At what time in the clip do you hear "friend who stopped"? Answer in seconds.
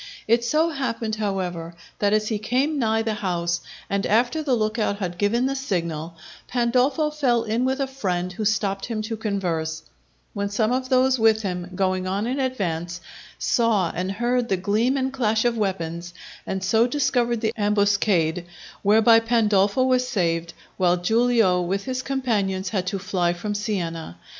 7.85-8.87